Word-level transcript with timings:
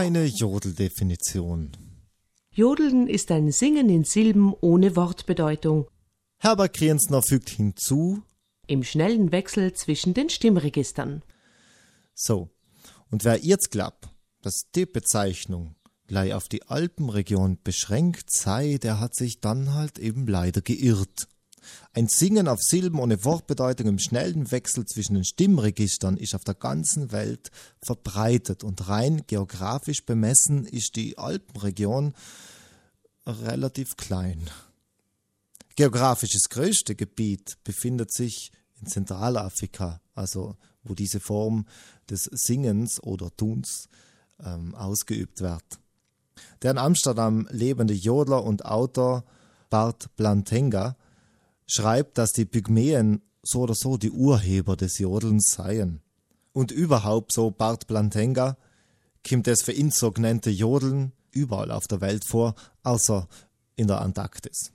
Eine 0.00 0.24
Jodeldefinition. 0.24 1.72
Jodeln 2.52 3.06
ist 3.06 3.30
ein 3.30 3.52
Singen 3.52 3.90
in 3.90 4.04
Silben 4.04 4.54
ohne 4.62 4.96
Wortbedeutung. 4.96 5.88
Herbert 6.38 6.72
Kriensner 6.72 7.22
fügt 7.22 7.50
hinzu, 7.50 8.22
im 8.66 8.82
schnellen 8.82 9.30
Wechsel 9.30 9.74
zwischen 9.74 10.14
den 10.14 10.30
Stimmregistern. 10.30 11.22
So, 12.14 12.48
und 13.10 13.24
wer 13.24 13.44
jetzt 13.44 13.72
glaubt, 13.72 14.08
dass 14.40 14.70
die 14.74 14.86
Bezeichnung 14.86 15.74
gleich 16.06 16.32
auf 16.32 16.48
die 16.48 16.62
Alpenregion 16.62 17.58
beschränkt 17.62 18.32
sei, 18.32 18.78
der 18.80 19.00
hat 19.00 19.14
sich 19.14 19.40
dann 19.42 19.74
halt 19.74 19.98
eben 19.98 20.26
leider 20.26 20.62
geirrt. 20.62 21.28
Ein 21.92 22.08
Singen 22.08 22.48
auf 22.48 22.60
Silben 22.60 23.00
ohne 23.00 23.24
Wortbedeutung 23.24 23.88
im 23.88 23.98
schnellen 23.98 24.50
Wechsel 24.50 24.84
zwischen 24.86 25.14
den 25.14 25.24
Stimmregistern 25.24 26.16
ist 26.16 26.34
auf 26.34 26.44
der 26.44 26.54
ganzen 26.54 27.12
Welt 27.12 27.50
verbreitet 27.82 28.64
und 28.64 28.88
rein 28.88 29.22
geografisch 29.26 30.04
bemessen 30.04 30.66
ist 30.66 30.96
die 30.96 31.18
Alpenregion 31.18 32.14
relativ 33.26 33.96
klein. 33.96 34.48
Geografisch 35.76 36.32
das 36.32 36.48
größte 36.48 36.94
Gebiet 36.94 37.56
befindet 37.64 38.12
sich 38.12 38.52
in 38.80 38.86
Zentralafrika, 38.86 40.00
also 40.14 40.56
wo 40.82 40.94
diese 40.94 41.20
Form 41.20 41.66
des 42.08 42.24
Singens 42.32 43.02
oder 43.02 43.34
Tuns 43.36 43.88
ähm, 44.44 44.74
ausgeübt 44.74 45.40
wird. 45.40 45.64
Der 46.62 46.72
in 46.72 46.78
Amsterdam 46.78 47.46
lebende 47.50 47.94
Jodler 47.94 48.44
und 48.44 48.64
Autor 48.64 49.24
Bart 49.68 50.14
Blantenga 50.16 50.96
schreibt, 51.70 52.18
dass 52.18 52.32
die 52.32 52.44
Pygmäen 52.44 53.22
so 53.42 53.60
oder 53.60 53.74
so 53.74 53.96
die 53.96 54.10
Urheber 54.10 54.76
des 54.76 54.98
Jodelns 54.98 55.52
seien. 55.52 56.00
Und 56.52 56.72
überhaupt, 56.72 57.32
so 57.32 57.50
Bart 57.50 57.86
Blantenga, 57.86 58.56
kommt 59.26 59.48
es 59.48 59.62
für 59.62 59.72
ihn 59.72 59.90
so 59.90 60.12
Jodeln 60.12 61.12
überall 61.30 61.70
auf 61.70 61.86
der 61.86 62.00
Welt 62.00 62.24
vor, 62.24 62.54
außer 62.82 63.28
in 63.76 63.86
der 63.86 64.00
Antarktis. 64.00 64.72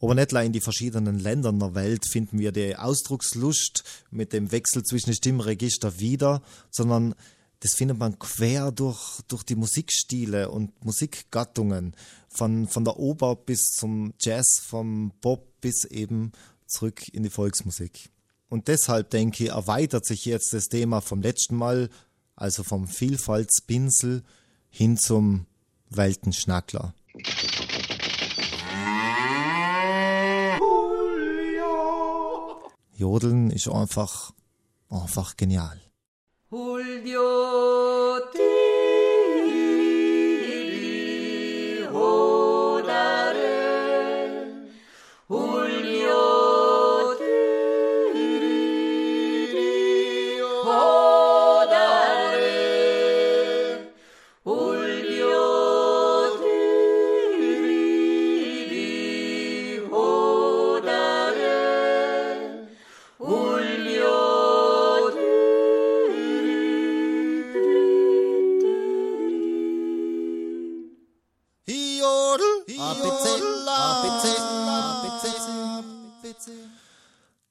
Aber 0.00 0.14
nicht 0.14 0.32
in 0.32 0.52
die 0.52 0.60
verschiedenen 0.60 1.18
Ländern 1.18 1.58
der 1.58 1.74
Welt 1.74 2.06
finden 2.06 2.38
wir 2.38 2.52
die 2.52 2.76
Ausdruckslust 2.76 3.82
mit 4.10 4.34
dem 4.34 4.52
Wechsel 4.52 4.82
zwischen 4.82 5.10
den 5.10 5.16
Stimmregister 5.16 5.98
wieder, 5.98 6.42
sondern 6.70 7.14
das 7.60 7.74
findet 7.74 7.98
man 7.98 8.18
quer 8.18 8.70
durch, 8.72 9.22
durch 9.28 9.42
die 9.42 9.54
Musikstile 9.54 10.50
und 10.50 10.84
Musikgattungen, 10.84 11.96
von, 12.36 12.68
von 12.68 12.84
der 12.84 12.98
Oper 12.98 13.34
bis 13.34 13.70
zum 13.74 14.12
Jazz, 14.20 14.60
vom 14.62 15.12
Pop 15.20 15.60
bis 15.60 15.84
eben 15.84 16.32
zurück 16.66 17.08
in 17.12 17.22
die 17.22 17.30
Volksmusik. 17.30 18.10
Und 18.48 18.68
deshalb 18.68 19.10
denke 19.10 19.44
ich, 19.44 19.50
erweitert 19.50 20.04
sich 20.06 20.24
jetzt 20.24 20.52
das 20.52 20.68
Thema 20.68 21.00
vom 21.00 21.22
letzten 21.22 21.56
Mal, 21.56 21.88
also 22.34 22.62
vom 22.62 22.86
Vielfaltspinsel 22.86 24.22
hin 24.68 24.96
zum 24.96 25.46
Weltenschnackler. 25.88 26.94
Jodeln 32.96 33.50
ist 33.50 33.68
einfach, 33.68 34.32
einfach 34.88 35.36
genial. 35.36 35.80
Julio, 36.50 38.20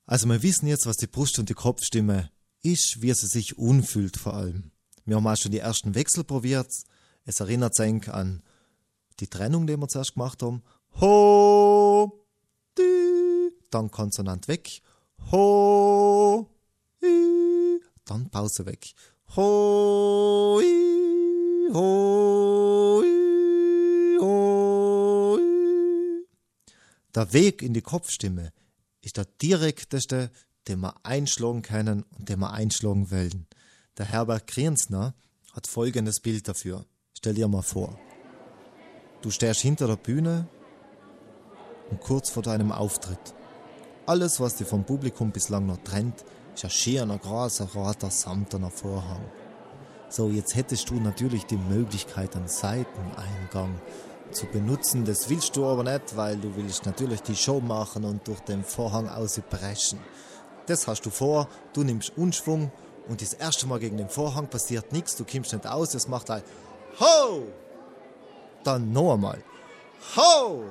Also 0.05 0.27
wir 0.27 0.43
wissen 0.43 0.67
jetzt, 0.67 0.85
was 0.85 0.97
die 0.97 1.07
Brust- 1.07 1.39
und 1.39 1.49
die 1.49 1.53
Kopfstimme 1.53 2.29
ist, 2.61 3.01
wie 3.01 3.13
sie 3.13 3.27
sich 3.27 3.57
unfühlt 3.57 4.17
vor 4.17 4.33
allem. 4.33 4.71
Wir 5.05 5.15
haben 5.15 5.27
auch 5.27 5.37
schon 5.37 5.51
die 5.51 5.59
ersten 5.59 5.95
Wechsel 5.95 6.23
probiert. 6.23 6.71
Es 7.25 7.39
erinnert 7.39 7.75
sich 7.75 8.09
an 8.09 8.43
die 9.19 9.27
Trennung, 9.27 9.67
die 9.67 9.77
wir 9.77 9.87
zuerst 9.87 10.15
gemacht 10.15 10.41
haben. 10.41 10.63
Ho, 10.99 12.25
di, 12.77 13.51
dann 13.71 13.89
Konsonant 13.91 14.47
weg. 14.47 14.81
Ho, 15.31 16.49
i, 17.03 17.79
dann 18.05 18.29
Pause 18.29 18.65
weg. 18.65 18.93
Ho, 19.35 20.59
i, 20.61 21.73
ho, 21.73 23.01
i, 23.03 23.24
Der 27.15 27.31
Weg 27.31 27.61
in 27.61 27.73
die 27.73 27.81
Kopfstimme 27.81 28.51
ist 29.01 29.15
der 29.15 29.25
direkteste, 29.41 30.31
den 30.67 30.81
wir 30.81 30.95
einschlagen 31.03 31.61
können 31.61 32.03
und 32.17 32.27
den 32.27 32.39
wir 32.39 32.51
einschlagen 32.51 33.09
wollen. 33.09 33.47
Der 33.97 34.05
Herbert 34.05 34.47
Kriensner 34.47 35.15
hat 35.53 35.65
folgendes 35.65 36.19
Bild 36.19 36.45
dafür. 36.49 36.85
Stell 37.13 37.35
dir 37.35 37.47
mal 37.47 37.61
vor. 37.61 37.97
Du 39.21 39.31
stehst 39.31 39.61
hinter 39.61 39.87
der 39.87 39.95
Bühne 39.95 40.49
und 41.89 42.01
kurz 42.01 42.29
vor 42.29 42.43
deinem 42.43 42.73
Auftritt. 42.73 43.33
Alles, 44.05 44.41
was 44.41 44.55
dich 44.55 44.67
vom 44.67 44.83
Publikum 44.83 45.31
bislang 45.31 45.65
noch 45.67 45.81
trennt, 45.85 46.25
ist 46.53 46.65
ein 46.65 46.69
schöner, 46.69 47.17
großer, 47.17 47.69
roter, 47.73 48.11
samtener 48.11 48.71
Vorhang. 48.71 49.23
So, 50.09 50.29
jetzt 50.29 50.55
hättest 50.55 50.89
du 50.89 50.95
natürlich 50.95 51.45
die 51.45 51.57
Möglichkeit, 51.57 52.35
einen 52.35 52.49
Seiteneingang 52.49 53.79
zu 54.31 54.45
benutzen. 54.47 55.05
Das 55.05 55.29
willst 55.29 55.55
du 55.55 55.65
aber 55.65 55.83
nicht, 55.83 56.15
weil 56.15 56.37
du 56.37 56.55
willst 56.55 56.85
natürlich 56.85 57.21
die 57.21 57.35
Show 57.35 57.59
machen 57.59 58.03
und 58.03 58.27
durch 58.27 58.39
den 58.41 58.63
Vorhang 58.63 59.09
ausbrechen. 59.09 59.99
Das 60.67 60.87
hast 60.87 61.05
du 61.05 61.09
vor, 61.09 61.47
du 61.73 61.83
nimmst 61.83 62.17
Unschwung 62.17 62.71
und 63.07 63.21
das 63.21 63.33
erste 63.33 63.67
Mal 63.67 63.79
gegen 63.79 63.97
den 63.97 64.09
Vorhang 64.09 64.47
passiert 64.47 64.91
nichts, 64.91 65.15
du 65.15 65.25
kommst 65.25 65.53
nicht 65.53 65.67
aus, 65.67 65.93
es 65.93 66.07
macht 66.07 66.29
ein 66.31 66.41
Ho! 66.99 67.43
Dann 68.63 68.91
noch 68.91 69.13
einmal 69.13 69.43
Ho! 70.15 70.63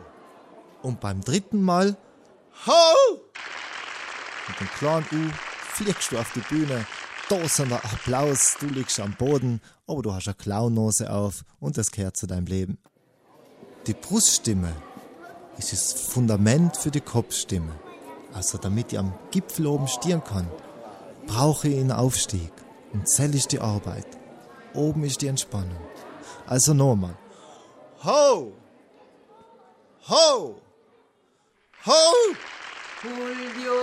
Und 0.83 1.01
beim 1.01 1.21
dritten 1.21 1.63
Mal 1.63 1.97
Ho! 2.67 3.21
Mit 4.49 4.61
dem 4.61 4.69
kleinen 4.69 5.07
U 5.13 5.31
fliegst 5.73 6.13
du 6.13 6.19
auf 6.19 6.33
die 6.35 6.41
Bühne, 6.41 6.87
tosender 7.29 7.85
Applaus, 7.85 8.57
du 8.59 8.67
liegst 8.67 9.01
am 9.01 9.15
Boden, 9.15 9.61
aber 9.87 10.03
du 10.03 10.13
hast 10.13 10.27
eine 10.27 10.35
Clownnose 10.35 11.11
auf 11.11 11.45
und 11.61 11.79
das 11.79 11.91
gehört 11.91 12.17
zu 12.17 12.27
deinem 12.27 12.47
Leben. 12.47 12.79
Die 13.87 13.93
Bruststimme 13.93 14.73
ist 15.59 15.73
das 15.73 15.93
Fundament 15.93 16.77
für 16.77 16.91
die 16.91 17.03
Kopfstimme. 17.03 17.73
Also 18.33 18.57
damit 18.57 18.93
ich 18.93 18.99
am 18.99 19.13
Gipfel 19.31 19.67
oben 19.67 19.89
stehen 19.89 20.25
kann, 20.25 20.49
brauche 21.27 21.69
ich 21.69 21.79
einen 21.79 21.93
Aufstieg. 21.93 22.51
Und 22.95 23.07
Zell 23.09 23.35
ist 23.35 23.53
die 23.53 23.61
Arbeit. 23.61 24.07
Oben 24.73 25.05
ist 25.05 25.21
die 25.21 25.27
Entspannung. 25.27 25.77
Also 26.47 26.73
nochmal. 26.73 27.17
Ho! 28.05 28.53
Ho! 30.09 30.61
Ho! 31.87 32.35
Julio, 33.03 33.75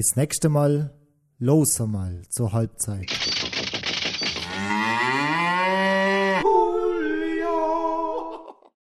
Das 0.00 0.16
nächste 0.16 0.48
Mal 0.48 0.94
los 1.36 1.78
einmal 1.78 2.22
zur 2.30 2.54
Halbzeit. 2.54 3.12